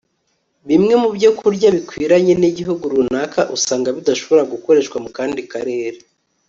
bimwe 0.69 0.93
mu 1.01 1.09
byokurya 1.15 1.67
bikwiranye 1.75 2.33
n'igihugu 2.39 2.83
runaka 2.93 3.41
usanga 3.55 3.89
bidashobora 3.97 4.49
gukoreshwa 4.51 4.97
mu 5.03 5.09
kandi 5.17 5.39
karere 5.51 5.99